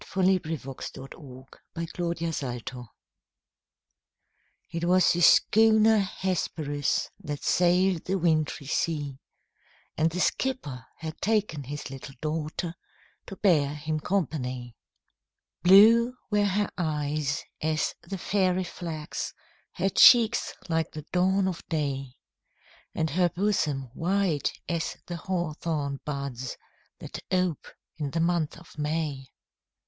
[0.03, 0.57] SIR W.
[0.57, 0.93] SCOTT.
[1.11, 1.17] THE
[1.75, 2.87] WRECK OF THE HESPERUS
[4.71, 9.19] It was the schooner Hesperus, That sailed the wintry sea;
[9.95, 12.73] And the skipper had taken his little daughter,
[13.27, 14.75] To bear him company.
[15.61, 19.35] Blue were her eyes as the fairy flax,
[19.73, 22.15] Her cheeks like the dawn of day,
[22.95, 26.57] And her bosom white as the hawthorn buds,
[26.97, 29.27] That ope in the month of May.